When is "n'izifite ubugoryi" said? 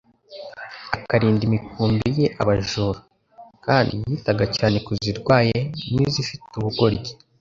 5.93-7.11